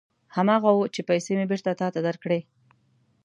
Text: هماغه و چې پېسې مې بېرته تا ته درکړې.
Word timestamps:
هماغه 0.35 0.71
و 0.73 0.81
چې 0.93 1.01
پېسې 1.09 1.31
مې 1.37 1.45
بېرته 1.51 1.71
تا 1.79 1.87
ته 1.93 1.99
درکړې. 2.07 2.39